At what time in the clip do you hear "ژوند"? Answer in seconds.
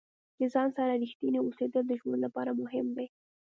1.99-2.21